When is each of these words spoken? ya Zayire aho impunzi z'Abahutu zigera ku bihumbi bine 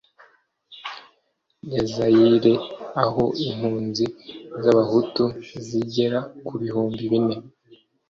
ya 1.73 1.83
Zayire 1.93 2.53
aho 3.03 3.23
impunzi 3.47 4.05
z'Abahutu 4.61 5.23
zigera 5.65 6.19
ku 6.45 6.53
bihumbi 6.61 7.03
bine 7.11 7.35